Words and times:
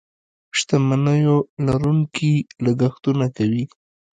شتمنيو 0.57 1.37
لرونکي 1.65 2.33
لګښتونه 2.65 3.25
کوي. 3.37 3.63